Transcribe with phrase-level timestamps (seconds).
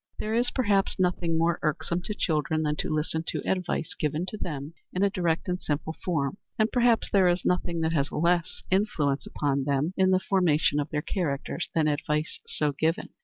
[0.17, 4.37] There is, perhaps, nothing more irksome to children than to listen to advice given to
[4.37, 8.63] them in a direct and simple form, and perhaps there is nothing that has less
[8.71, 13.09] influence upon them in the formation of their characters than advice so given.